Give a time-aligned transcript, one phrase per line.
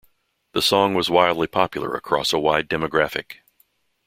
[0.53, 3.41] The song was wildly popular across a wide demographic.